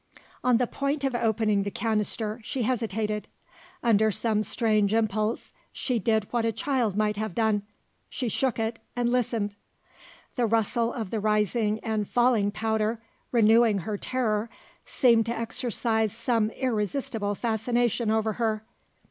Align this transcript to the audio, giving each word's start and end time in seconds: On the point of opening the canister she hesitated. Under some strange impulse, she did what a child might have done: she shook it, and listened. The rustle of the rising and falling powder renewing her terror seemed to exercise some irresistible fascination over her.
On 0.43 0.57
the 0.57 0.65
point 0.65 1.03
of 1.03 1.13
opening 1.13 1.61
the 1.61 1.69
canister 1.69 2.39
she 2.43 2.63
hesitated. 2.63 3.27
Under 3.83 4.09
some 4.09 4.41
strange 4.41 4.95
impulse, 4.95 5.51
she 5.71 5.99
did 5.99 6.23
what 6.33 6.43
a 6.43 6.51
child 6.51 6.97
might 6.97 7.17
have 7.17 7.35
done: 7.35 7.61
she 8.09 8.27
shook 8.27 8.57
it, 8.57 8.79
and 8.95 9.11
listened. 9.11 9.53
The 10.37 10.47
rustle 10.47 10.91
of 10.91 11.11
the 11.11 11.19
rising 11.19 11.79
and 11.83 12.09
falling 12.09 12.49
powder 12.49 12.99
renewing 13.31 13.77
her 13.85 13.95
terror 13.95 14.49
seemed 14.87 15.27
to 15.27 15.37
exercise 15.37 16.11
some 16.11 16.49
irresistible 16.49 17.35
fascination 17.35 18.09
over 18.09 18.33
her. 18.33 18.63